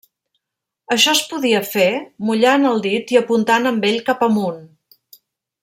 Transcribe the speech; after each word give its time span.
Això 0.95 1.11
es 1.17 1.21
podia 1.33 1.59
fer 1.73 1.85
mullant 2.31 2.67
el 2.71 2.81
dit 2.87 3.13
i 3.17 3.21
apuntant 3.23 3.73
amb 3.73 3.87
ell 3.93 4.01
cap 4.11 4.25
amunt. 4.31 4.61